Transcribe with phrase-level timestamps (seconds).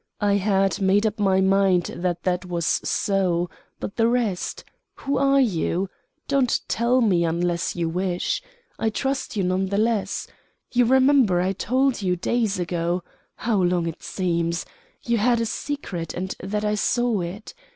[0.19, 4.63] I had made up my mind that that was so; but the rest?
[4.95, 5.91] Who are you?
[6.27, 8.41] Don't tell me unless you wish.
[8.79, 10.25] I trust you none the less.
[10.73, 13.03] You remember I told you days ago
[13.35, 14.65] how long it seems
[15.03, 17.53] you had a secret and that I saw it.